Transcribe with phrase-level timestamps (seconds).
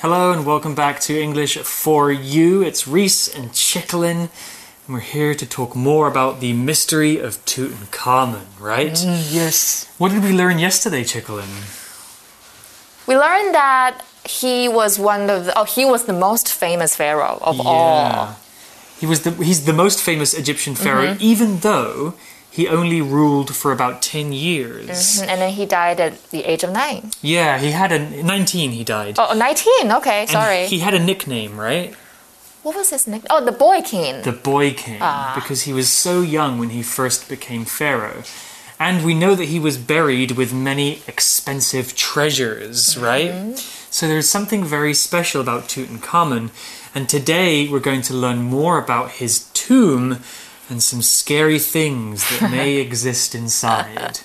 [0.00, 2.62] Hello and welcome back to English for You.
[2.62, 4.28] It's Reese and Chicklin,
[4.86, 8.96] and we're here to talk more about the mystery of Tutankhamun, right?
[9.30, 9.92] Yes.
[9.98, 11.48] What did we learn yesterday, Chicklin?
[13.08, 17.38] We learned that he was one of the, oh he was the most famous pharaoh
[17.42, 18.36] of all.
[19.00, 21.22] He was the he's the most famous Egyptian pharaoh, Mm-hmm.
[21.32, 22.14] even though
[22.58, 25.20] he only ruled for about ten years.
[25.30, 27.02] And then he died at the age of nine.
[27.22, 28.00] Yeah, he had a
[28.34, 28.70] nineteen.
[28.80, 29.14] He died.
[29.22, 29.92] Oh, 19.
[29.98, 30.66] Okay, And sorry.
[30.74, 31.90] He had a nickname, right?
[32.66, 33.22] what was his name?
[33.32, 34.14] Oh, the boy king.
[34.30, 35.32] the boy king Ah.
[35.38, 38.22] because he was so young when he first became pharaoh.
[38.86, 42.78] And we know that he was buried with many expensive treasures,
[43.10, 43.32] right?
[43.96, 46.44] So there's something very special about Tutankhamun.
[46.94, 49.32] And today we're going to learn more about his
[49.64, 50.04] tomb
[50.68, 54.18] and some scary things that may exist inside.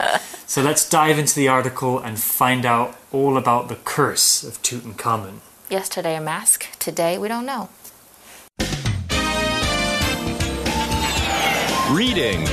[0.46, 5.40] So let's dive into the article and find out all about the curse of Tutankhamun.
[5.70, 6.68] Yesterday a mask.
[6.80, 7.70] Today we don't know.
[11.92, 12.46] Reading.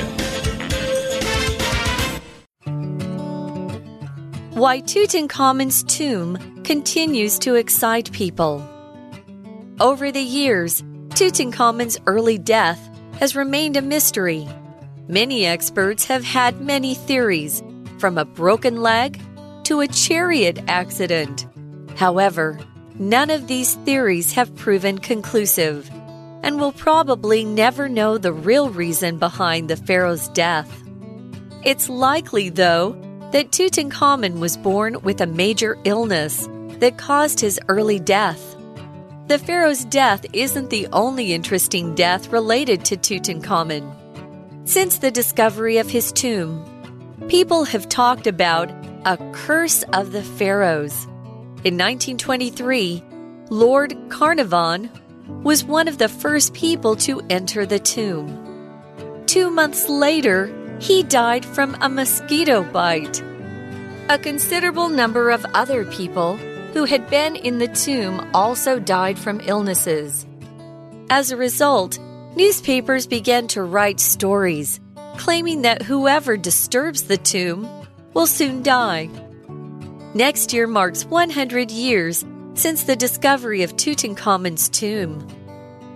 [4.52, 8.66] Why Tutankhamun's tomb continues to excite people.
[9.80, 12.89] Over the years, Tutankhamun's early death
[13.20, 14.48] has remained a mystery.
[15.06, 17.62] Many experts have had many theories,
[17.98, 19.20] from a broken leg
[19.64, 21.46] to a chariot accident.
[21.96, 22.58] However,
[22.94, 25.90] none of these theories have proven conclusive,
[26.42, 30.82] and we'll probably never know the real reason behind the pharaoh's death.
[31.62, 32.92] It's likely, though,
[33.32, 38.56] that Tutankhamun was born with a major illness that caused his early death.
[39.31, 44.69] The pharaoh's death isn't the only interesting death related to Tutankhamun.
[44.69, 46.64] Since the discovery of his tomb,
[47.28, 48.73] people have talked about
[49.05, 51.05] a curse of the pharaohs.
[51.62, 53.05] In 1923,
[53.51, 54.91] Lord Carnarvon
[55.45, 58.27] was one of the first people to enter the tomb.
[59.27, 63.23] Two months later, he died from a mosquito bite.
[64.08, 66.36] A considerable number of other people
[66.73, 70.27] who had been in the tomb also died from illnesses.
[71.11, 71.98] As a result,
[72.36, 74.81] newspapers began to write stories
[75.20, 77.69] claiming that whoever disturbs the tomb
[78.14, 79.08] will soon die.
[80.14, 85.27] Next year marks 100 years since the discovery of Tutankhamun's tomb.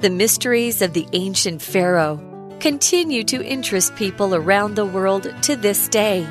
[0.00, 2.20] The mysteries of the ancient pharaoh
[2.60, 6.26] continue to interest people around the world to this day.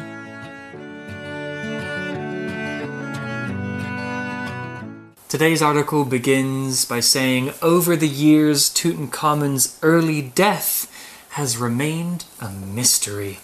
[5.33, 10.87] Today's article begins by saying Over the years, Tutankhamun's early death
[11.31, 13.39] has remained a mystery.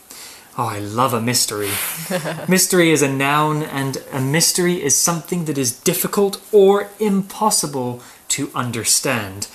[0.55, 1.71] Oh, I love a mystery.
[2.47, 8.51] mystery is a noun, and a mystery is something that is difficult or impossible to
[8.53, 9.47] understand.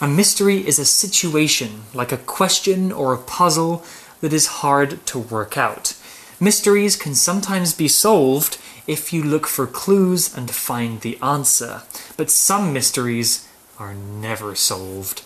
[0.00, 3.84] A mystery is a situation, like a question or a puzzle,
[4.20, 5.96] that is hard to work out.
[6.38, 11.82] Mysteries can sometimes be solved if you look for clues and find the answer,
[12.16, 13.48] but some mysteries
[13.78, 15.22] are never solved.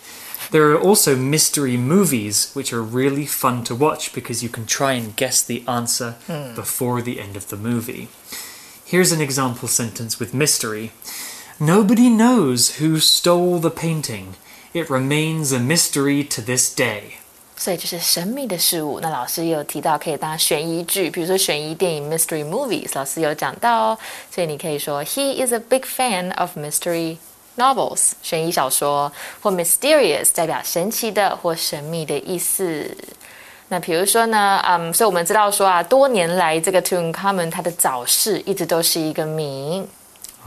[0.51, 4.93] There are also mystery movies which are really fun to watch because you can try
[4.93, 6.55] and guess the answer hmm.
[6.55, 8.07] before the end of the movie.
[8.85, 10.91] Here's an example sentence with mystery
[11.59, 14.35] Nobody knows who stole the painting.
[14.73, 17.19] It remains a mystery to this day.
[17.56, 19.00] 所以就是神秘的事物。
[19.00, 23.98] 那老师也有提到可以当悬疑剧，比如说悬疑电影 mystery movies，老师有讲到哦。
[24.30, 27.18] 所以你可以说 He is a big fan of mystery
[27.56, 32.96] novels，悬疑小说，或 mysterious 代表神奇的或神秘的意思。
[33.68, 39.86] 那比如说呢，嗯，所以我们知道说啊，多年来这个 Tutankhamun 他的早逝一直都是一个谜。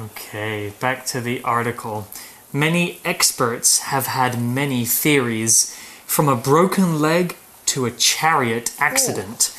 [0.02, 2.06] Okay, back to the article.
[2.52, 5.70] Many experts have had many theories,
[6.09, 7.37] from a broken leg
[7.67, 9.55] to a chariot accident.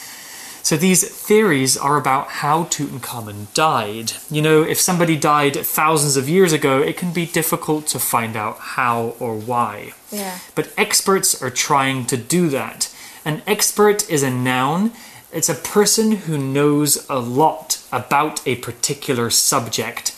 [0.63, 4.13] So these theories are about how Tutankhamun died.
[4.29, 8.35] You know, if somebody died thousands of years ago, it can be difficult to find
[8.35, 9.93] out how or why.
[10.11, 10.39] Yeah.
[10.55, 12.93] But experts are trying to do that.
[13.23, 14.91] An expert is a noun.
[15.31, 20.15] It's a person who knows a lot about a particular subject.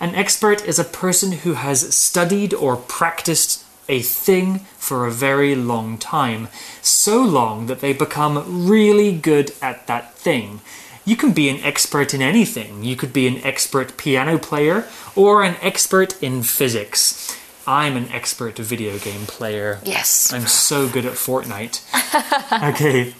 [0.00, 3.57] An expert is a person who has studied or practiced
[3.88, 6.48] a thing for a very long time,
[6.82, 10.60] so long that they become really good at that thing.
[11.04, 12.84] You can be an expert in anything.
[12.84, 14.86] You could be an expert piano player
[15.16, 17.34] or an expert in physics.
[17.66, 19.80] I'm an expert video game player.
[19.84, 20.32] Yes.
[20.32, 21.80] I'm so good at Fortnite.
[22.74, 23.14] okay.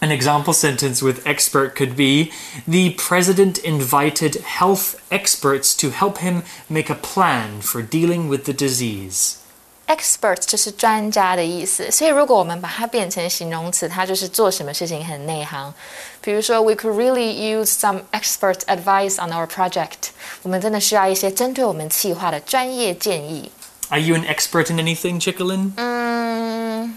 [0.00, 2.32] An example sentence with expert could be
[2.66, 8.52] The president invited health experts to help him make a plan for dealing with the
[8.52, 9.39] disease
[9.89, 15.71] expert 就是专家的意思，所以如果我们把它变成形容词，它就是做什么事情很内行。
[16.21, 20.09] 比如说，We could really use some expert advice on our project。
[20.41, 23.51] 我们真的需要一些针对我们企划的专业建议。
[23.89, 25.75] Are you an expert in anything, Chickalin?
[25.75, 26.93] Mm,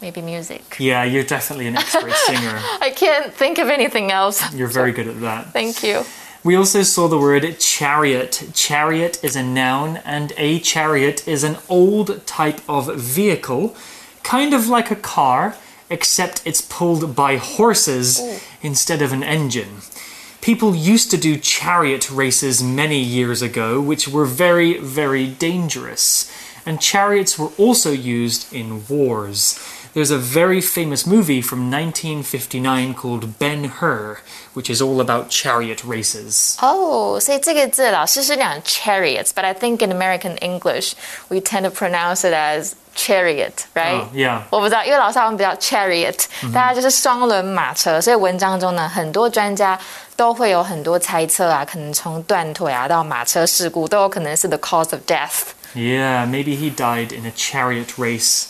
[0.00, 0.60] maybe music.
[0.78, 2.60] Yeah, you're definitely an expert singer.
[2.80, 4.40] I can't think of anything else.
[4.54, 5.52] You're very good at that.
[5.52, 6.04] Thank you.
[6.43, 8.49] We also saw the word chariot.
[8.53, 13.77] Chariot is a noun, and a chariot is an old type of vehicle,
[14.23, 15.55] kind of like a car,
[15.89, 18.41] except it's pulled by horses oh.
[18.61, 19.77] instead of an engine.
[20.41, 26.29] People used to do chariot races many years ago, which were very, very dangerous.
[26.65, 29.57] And chariots were also used in wars.
[29.94, 34.18] There's a very famous movie from 1959 called Ben Hur,
[34.54, 36.56] which is all about chariot races.
[36.60, 40.92] 哦，所以这个字老师是讲 chariots，but I think in American English
[41.28, 44.02] we tend to pronounce it as chariot, right?
[44.02, 49.76] 哦，yeah 我不知道，因为老师好像比较 chariot，、大家就是双轮马车，所以文章中呢，很多专家
[50.16, 55.54] 都会有很多猜测啊，可能从断腿啊到马车事故都有可能是 the cause of death。
[55.74, 58.44] Yeah, maybe he died in a chariot race.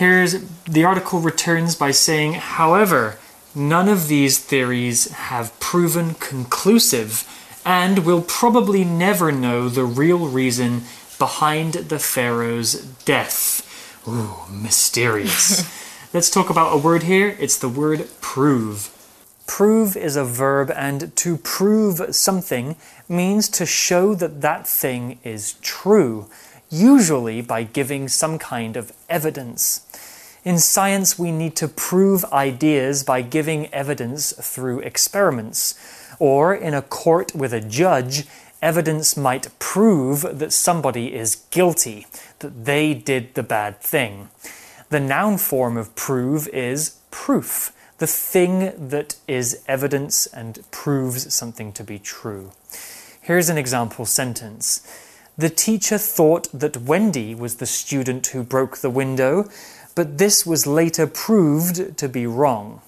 [0.00, 3.18] Here's the article returns by saying, however,
[3.54, 7.28] none of these theories have proven conclusive
[7.66, 10.84] and will probably never know the real reason
[11.18, 14.08] behind the pharaoh's death.
[14.08, 15.68] Ooh, mysterious.
[16.14, 17.36] Let's talk about a word here.
[17.38, 18.88] It's the word prove.
[19.46, 22.76] Prove is a verb, and to prove something
[23.06, 26.26] means to show that that thing is true,
[26.70, 29.86] usually by giving some kind of evidence.
[30.44, 35.74] In science, we need to prove ideas by giving evidence through experiments.
[36.18, 38.26] Or in a court with a judge,
[38.62, 42.06] evidence might prove that somebody is guilty,
[42.38, 44.28] that they did the bad thing.
[44.88, 51.72] The noun form of prove is proof, the thing that is evidence and proves something
[51.74, 52.52] to be true.
[53.20, 55.09] Here's an example sentence.
[55.40, 59.48] The teacher thought that Wendy was the student who broke the window,
[59.94, 62.82] but this was later proved to be wrong.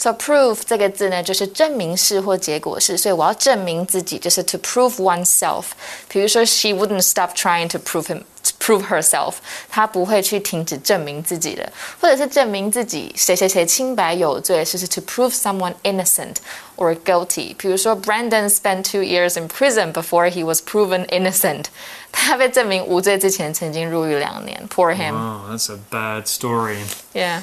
[0.00, 5.64] So prove 这个字呢，就是证明式或结果式，所以我要证明自己，就是 to prove oneself。
[6.08, 9.34] 比如说，she wouldn't stop trying to prove him to prove herself，
[9.68, 16.36] 她不会去停止证明自己的，或者是证明自己谁谁谁清白有罪，就是 to prove someone innocent
[16.76, 17.56] or guilty。
[17.56, 21.64] 比如说，Brandon spent two years in prison before he was proven innocent。
[22.12, 24.64] 他被证明无罪之前，曾经入狱两年。
[24.72, 25.12] Poor him。
[25.12, 26.84] Oh, that's a bad story.
[27.12, 27.42] Yeah.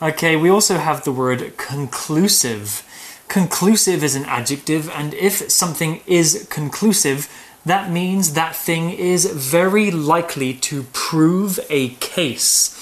[0.00, 2.82] Okay, we also have the word conclusive.
[3.28, 7.30] Conclusive is an adjective, and if something is conclusive,
[7.64, 12.74] that means that thing is very likely to prove a case.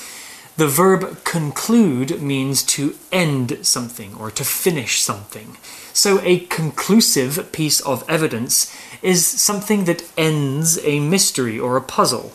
[0.56, 5.56] The verb conclude means to end something or to finish something.
[5.92, 12.32] So, a conclusive piece of evidence is something that ends a mystery or a puzzle.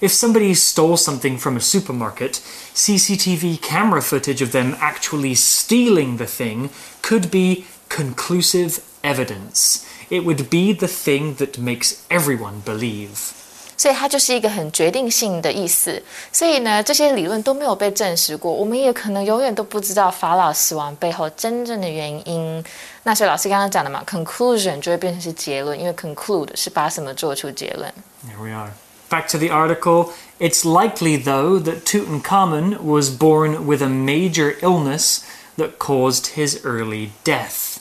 [0.00, 2.40] If somebody stole something from a supermarket,
[2.74, 6.70] CCTV camera footage of them actually stealing the thing
[7.00, 9.84] could be conclusive evidence.
[10.10, 13.32] It would be the thing that makes everyone believe.
[13.76, 16.02] 所以它就是一个很决定性的意思。
[16.32, 22.64] 所以呢，这些理论都没有被证实过，我们也可能永远都不知道法老死亡背后真正的原因。
[23.02, 27.92] 那所以老师刚刚讲的嘛，conclusion 就会变成是结论，因为 conclude 是把什么做出结论。
[28.28, 28.70] Here we are.
[29.09, 30.13] Back to the article.
[30.39, 35.25] It's likely, though, that Tutankhamun was born with a major illness
[35.57, 37.77] that caused his early death.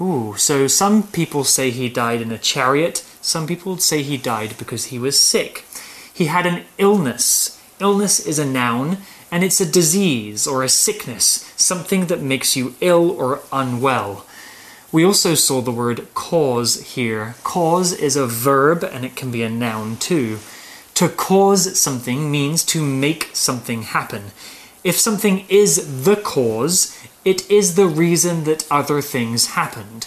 [0.00, 4.56] Ooh, so some people say he died in a chariot, some people say he died
[4.58, 5.64] because he was sick.
[6.12, 7.60] He had an illness.
[7.80, 8.98] Illness is a noun,
[9.30, 14.25] and it's a disease or a sickness, something that makes you ill or unwell.
[14.96, 17.34] We also saw the word cause here.
[17.44, 20.38] Cause is a verb and it can be a noun too.
[20.94, 24.30] To cause something means to make something happen.
[24.82, 30.06] If something is the cause, it is the reason that other things happened.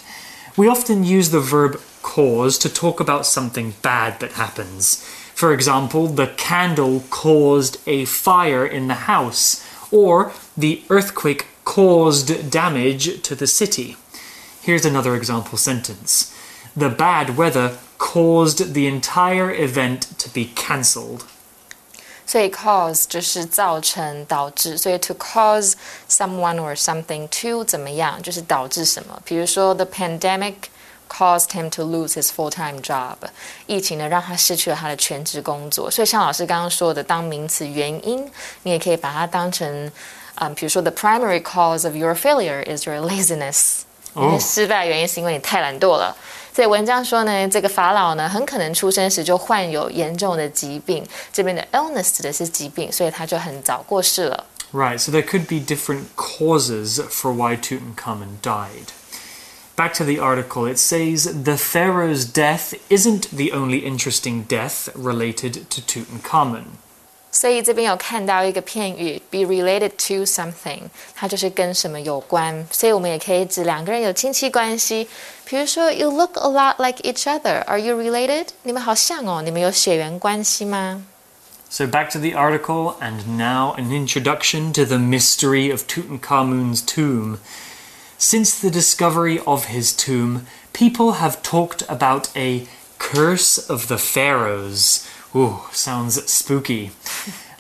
[0.58, 5.03] We often use the verb cause to talk about something bad that happens.
[5.36, 13.22] For example, the candle caused a fire in the house, or the earthquake caused damage
[13.22, 13.96] to the city.
[14.64, 16.31] Here's another example sentence.
[16.76, 21.21] The bad weather caused the entire event to be cancelled.
[22.26, 25.75] 所以 cause 就是造成、导致，所以 to cause
[26.09, 29.21] someone or something to 怎么样，就是导致什么。
[29.26, 30.54] 比如说，the pandemic
[31.07, 33.16] caused him to lose his full-time job。
[33.66, 35.90] 疫情呢，让他失去了他的全职工作。
[35.90, 38.28] 所以像老师刚刚说的，当名词原因，
[38.62, 39.93] 你也可以把它当成，
[40.37, 43.83] 嗯，比如说，the primary cause of your failure is your laziness。
[44.14, 46.16] 你的失败原因是因为你太懒惰了。
[46.54, 51.04] 所以文章说呢，这个法老呢，很可能出生时就患有严重的疾病。
[51.33, 54.47] 这边的 illness 指的是疾病，所以他就很早过世了。
[54.73, 58.93] Right, so there could be different causes for why Tutankhamun died.
[59.76, 65.69] Back to the article, it says the pharaoh's death isn't the only interesting death related
[65.71, 66.64] to Tutankhamun.
[67.31, 70.83] 所以这边有看到一个片语，be related to something，
[71.16, 72.64] 它就是跟什么有关。
[72.71, 75.09] 所以我们也可以指两个人有亲戚关系，
[75.45, 77.64] 比如说，You look a lot like each other.
[77.64, 78.47] Are you related？
[78.62, 81.04] 你们好像哦，你们有血缘关系吗？
[81.69, 87.38] So back to the article, and now an introduction to the mystery of Tutankhamun's tomb.
[88.16, 95.04] Since the discovery of his tomb, people have talked about a curse of the pharaohs.
[95.36, 96.89] Ooh, sounds spooky.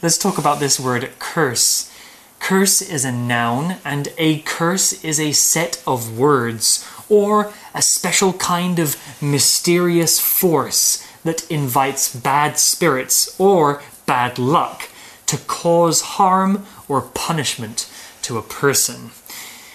[0.01, 1.93] Let's talk about this word curse.
[2.39, 8.33] Curse is a noun, and a curse is a set of words or a special
[8.33, 14.89] kind of mysterious force that invites bad spirits or bad luck
[15.27, 17.87] to cause harm or punishment
[18.23, 19.11] to a person.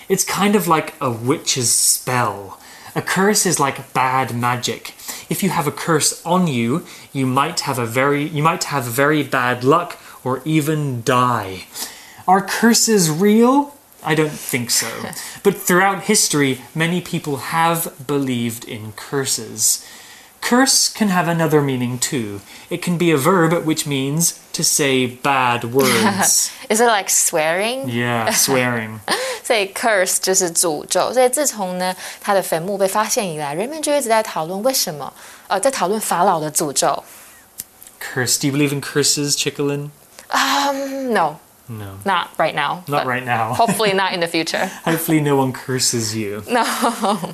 [0.09, 2.59] It's kind of like a witch's spell.
[2.97, 4.95] A curse is like bad magic.
[5.29, 8.85] If you have a curse on you, you might have a very you might have
[8.85, 11.65] very bad luck or even die.
[12.27, 13.77] Are curses real?
[14.03, 15.11] I don't think so.
[15.43, 19.85] but throughout history, many people have believed in curses.
[20.44, 22.40] Curse can have another meaning too.
[22.70, 26.50] It can be a verb which means to say bad words.
[26.70, 27.90] Is it like swearing？
[27.90, 29.00] yeah, swearing.
[29.44, 31.12] 所以 curse 就是诅咒。
[31.14, 35.12] 所以自从呢他的坟墓被发现以来，人们就一直在讨论为什么，
[35.48, 37.04] 呃，在讨论法老的诅咒。
[38.00, 38.40] Curse.
[38.40, 39.90] Do you believe in curses, Chickalin?
[40.32, 41.40] Um, no,
[41.72, 42.00] No.
[42.04, 42.84] not right now.
[42.88, 43.54] Not but right now.
[43.54, 44.72] Hopefully not in the future.
[44.86, 46.44] Hopefully, no one curses you.
[46.50, 46.66] No.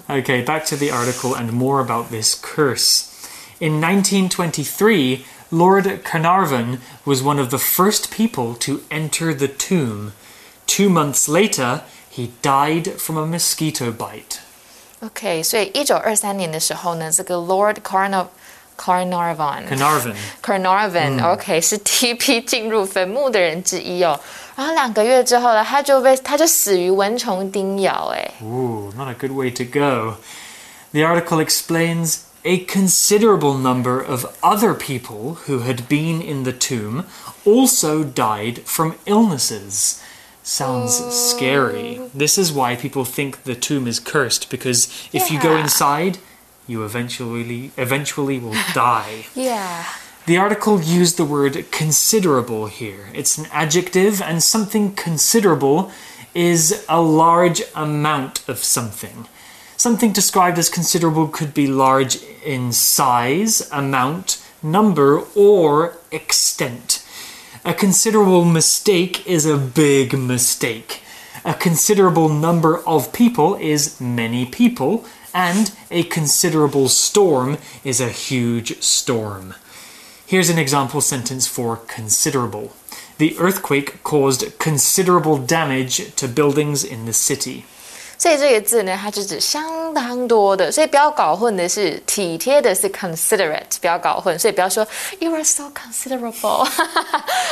[0.09, 3.09] Okay, back to the article and more about this curse.
[3.61, 10.11] In 1923, Lord Carnarvon was one of the first people to enter the tomb.
[10.67, 14.41] Two months later, he died from a mosquito bite.
[15.01, 18.27] OK，所以一九二三年的时候呢，这个 Lord Carnar
[18.79, 20.15] Carnarvon Carnarvon.
[20.43, 24.19] Carnarvon、OK 是第一批进入坟墓的人之一哦。
[24.55, 28.11] 然后两个月之后呢，他就被他就死于蚊虫叮咬。
[28.13, 30.15] 哎， Ooh, not a good way to go.
[30.91, 37.05] The article explains a considerable number of other people who had been in the tomb
[37.45, 39.99] also died from illnesses.
[40.43, 41.99] Sounds scary.
[42.13, 45.63] This is why people think the tomb is cursed because if you go Yeah.
[45.63, 46.19] inside,
[46.70, 49.26] you eventually eventually will die.
[49.34, 49.84] Yeah.
[50.26, 53.08] The article used the word considerable here.
[53.14, 55.90] It's an adjective, and something considerable
[56.34, 59.26] is a large amount of something.
[59.76, 67.04] Something described as considerable could be large in size, amount, number, or extent.
[67.64, 71.02] A considerable mistake is a big mistake.
[71.44, 78.81] A considerable number of people is many people, and a considerable storm is a huge
[78.81, 79.53] storm.
[80.27, 82.71] Here's an example sentence for considerable.
[83.17, 87.63] The earthquake caused considerable damage to buildings in the city.
[88.17, 94.87] 所以这个字呢，它就指相当多的，所以不要搞混的是体贴的是 considerate，不要搞混，所以不要说
[95.19, 96.65] you are so considerable，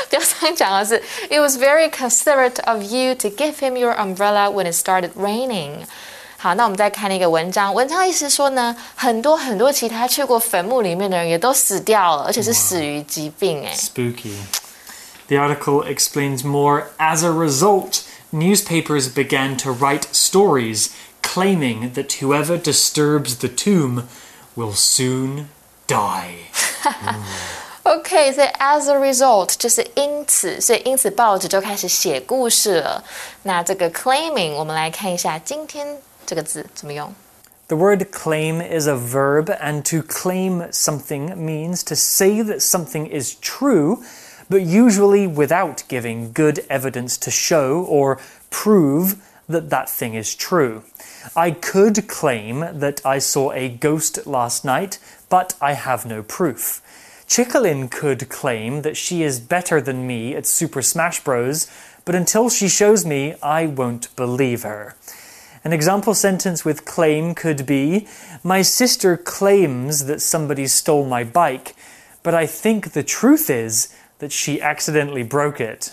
[0.10, 5.12] 不要这样讲的是 it was very considerate of you to give him your umbrella when it started
[5.18, 5.86] raining。
[6.38, 13.74] 好，那我们再看那个文章，文章意思说呢，很多很多其他去过坟墓里面的人也都死掉了，而且是死于疾病，哎。
[13.74, 14.36] Spooky.
[15.28, 16.88] The article explains more.
[16.98, 20.90] As a result, newspapers began to write stories
[21.22, 24.04] claiming that whoever disturbs the tomb
[24.56, 25.46] will soon
[25.88, 26.50] die.
[27.84, 33.04] OK，所以 as a result 就是因此，所以因此报纸就开始写故事了。
[33.44, 37.14] 那这个 claiming，我们来看一下今天 这个字怎么用。
[37.68, 43.08] The word claim is a verb, and to claim something means to say that something
[43.08, 44.04] is true,
[44.50, 48.20] but usually without giving good evidence to show or
[48.50, 49.16] prove
[49.48, 50.84] that that thing is true.
[51.36, 56.82] I could claim that I saw a ghost last night, but I have no proof.
[57.28, 61.68] Chickalin could claim that she is better than me at Super Smash Bros.,
[62.06, 64.96] but until she shows me, I won't believe her.
[65.68, 68.06] An example sentence with claim could be
[68.44, 71.74] My sister claims that somebody stole my bike,
[72.22, 73.88] but I think the truth is
[74.20, 75.92] that she accidentally broke it.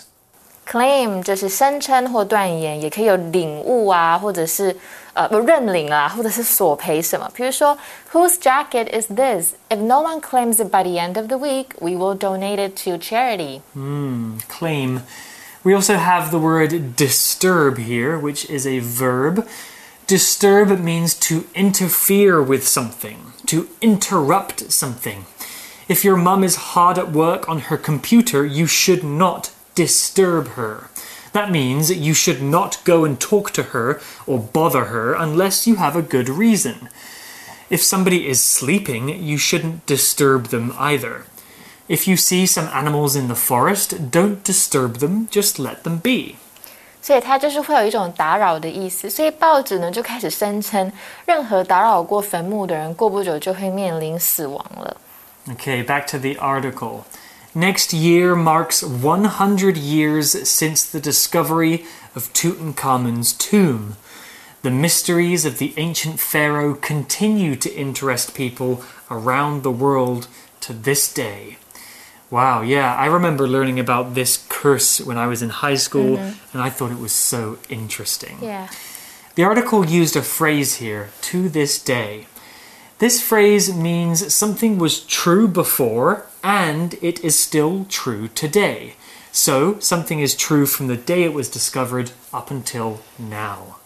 [0.69, 4.75] Claim 就是声称或断言，也可以有领悟啊，或者是
[5.13, 7.29] 呃不认领啊，或者是索赔什么。
[7.33, 7.77] 比如说，
[8.13, 9.53] Whose jacket is this?
[9.69, 12.75] If no one claims it by the end of the week, we will donate it
[12.83, 13.61] to charity.
[14.47, 15.01] Claim.
[15.66, 19.48] we also have the word disturb here, which is a verb.
[20.06, 25.26] Disturb means to interfere with something, to interrupt something.
[25.88, 30.88] If your mum is hard at work on her computer, you should not disturb her.
[31.32, 35.74] That means you should not go and talk to her or bother her unless you
[35.74, 36.90] have a good reason.
[37.70, 41.26] If somebody is sleeping, you shouldn't disturb them either.
[41.87, 46.35] If you see some animals in the forest, don't disturb them, just let them be.
[47.01, 49.09] 所以它就是会有一种打扰的意思。
[49.09, 50.91] 所以报纸呢就开始声称，
[51.25, 54.97] 任何打扰过坟墓的人，过不久就会面临死亡了。
[55.47, 57.05] Okay, back to the article.
[57.53, 63.95] Next year marks 100 years since the discovery of Tutankhamun's tomb.
[64.61, 70.27] The mysteries of the ancient pharaoh continue to interest people around the world
[70.61, 71.57] to this day.
[72.36, 76.52] Wow, yeah, I remember learning about this curse when I was in high school, mm-hmm.
[76.52, 78.36] and I thought it was so interesting.
[78.42, 78.68] Yeah.
[79.36, 82.26] The article used a phrase here, to this day.
[82.98, 88.96] This phrase means something was true before and it is still true today.
[89.32, 93.78] So, something is true from the day it was discovered up until now.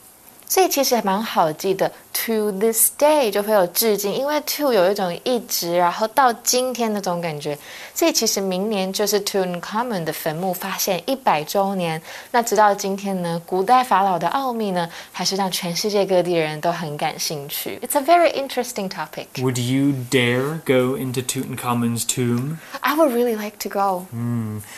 [0.49, 7.57] 所以其实还蛮好记的，to this day 就会有致敬，因为 to 有一种一直，然后到今天那种感觉。
[7.95, 11.99] 所以其实明年就是 Tutankhamun 的坟墓发现一百周年。
[12.31, 17.79] 那直到今天呢，古代法老的奥秘呢，还是让全世界各地的人都很感兴趣。
[17.81, 19.25] It's a very interesting topic.
[19.37, 22.57] Would you dare go into Tutankhamun's tomb?
[22.81, 24.05] I would really like to go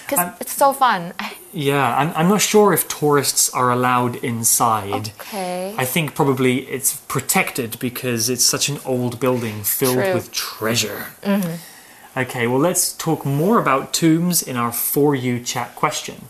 [0.08, 1.12] because I'm- it's so fun.
[1.18, 5.13] I- yeah, I'm, I'm not sure if tourists are allowed inside.
[5.21, 5.75] Okay.
[5.77, 10.15] I think probably it's protected because it's such an old building filled True.
[10.15, 11.09] with treasure.
[11.23, 12.19] Mm-hmm.
[12.19, 16.25] Okay, well, let's talk more about tombs in our For You chat question.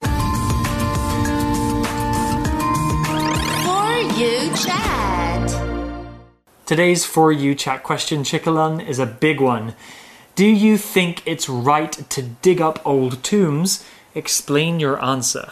[0.00, 0.08] For
[4.16, 5.50] you chat.
[6.64, 9.74] Today's For You chat question, Chickalun, is a big one.
[10.34, 13.84] Do you think it's right to dig up old tombs?
[14.14, 15.50] Explain your answer.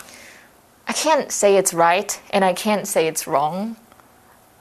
[0.86, 3.76] I can't say it's right and I can't say it's wrong.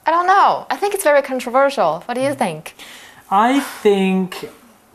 [0.06, 0.66] I don't know.
[0.70, 2.00] I think it's very controversial.
[2.06, 2.38] What do you mm-hmm.
[2.38, 2.74] think?
[3.30, 4.48] I think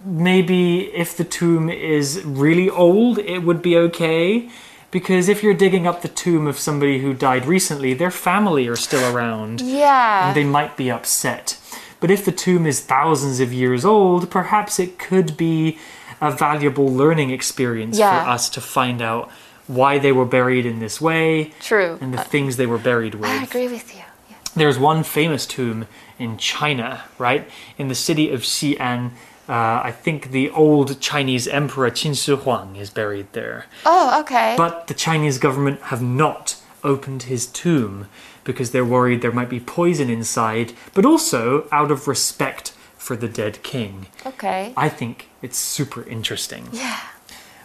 [0.04, 4.50] maybe if the tomb is really old, it would be okay.
[4.92, 8.78] Because if you're digging up the tomb of somebody who died recently, their family are
[8.78, 9.62] still around.
[9.62, 10.28] Yeah.
[10.28, 11.60] And they might be upset.
[12.00, 15.80] But if the tomb is thousands of years old, perhaps it could be
[16.22, 18.24] a valuable learning experience Yeah.
[18.24, 19.30] for us to find out
[19.68, 21.98] why they were buried in this way True.
[22.02, 23.30] and the things they were buried with.
[23.30, 24.02] I agree with you.
[24.30, 24.36] Yeah.
[24.56, 25.88] There's one famous tomb
[26.20, 27.50] in China, right?
[27.78, 29.12] In the city of Xi'an.
[29.48, 33.66] Uh, I think the old Chinese emperor Qin Shi Huang is buried there.
[33.86, 34.56] Oh, okay.
[34.58, 38.08] But the Chinese government have not opened his tomb
[38.44, 42.72] because they're worried there might be poison inside, but also out of respect
[43.06, 44.08] for the dead king.
[44.26, 44.74] okay.
[44.76, 46.70] I think it's super interesting.
[46.72, 47.02] yeah.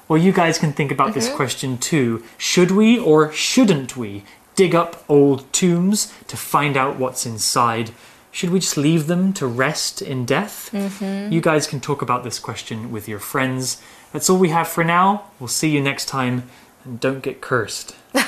[0.06, 1.36] Well, you guys can think about this mm-hmm.
[1.36, 2.24] question too.
[2.36, 4.24] Should we or shouldn't we
[4.56, 7.92] dig up old tombs to find out what's inside?
[8.32, 10.70] Should we just leave them to rest in death?
[10.72, 11.32] Mm-hmm.
[11.32, 13.80] You guys can talk about this question with your friends.
[14.12, 15.30] That's all we have for now.
[15.38, 16.50] We'll see you next time,
[16.84, 17.94] and don't get cursed.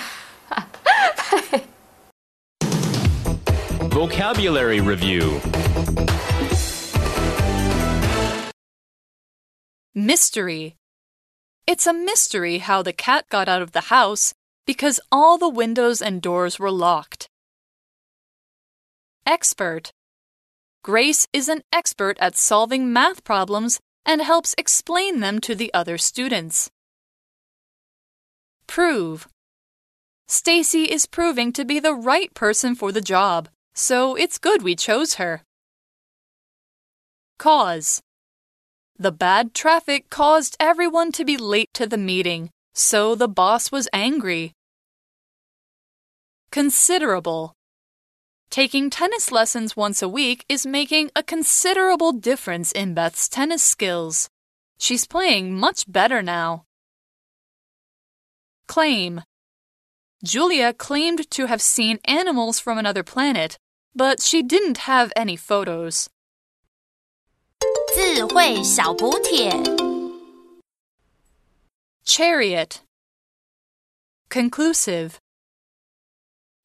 [3.91, 5.41] Vocabulary Review
[9.95, 10.77] Mystery.
[11.67, 14.33] It's a mystery how the cat got out of the house
[14.67, 17.29] because all the windows and doors were locked.
[19.27, 19.93] Expert.
[20.83, 25.99] Grace is an expert at solving math problems and helps explain them to the other
[25.99, 26.71] students.
[28.67, 29.29] Prove.
[30.27, 34.75] Stacy is proving to be the right person for the job, so it's good we
[34.75, 35.43] chose her.
[37.39, 38.01] Cause.
[38.99, 43.89] The bad traffic caused everyone to be late to the meeting, so the boss was
[43.93, 44.53] angry.
[46.51, 47.55] Considerable.
[48.51, 54.29] Taking tennis lessons once a week is making a considerable difference in Beth's tennis skills.
[54.79, 56.65] She's playing much better now.
[58.67, 59.23] Claim.
[60.23, 63.57] Julia claimed to have seen animals from another planet,
[63.95, 66.11] but she didn't have any photos.
[67.94, 69.52] 智慧小补帖。
[72.06, 72.82] Chariot.
[74.30, 75.20] Conclusive.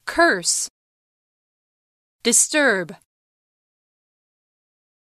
[0.05, 0.69] Curse.
[2.23, 2.95] Disturb.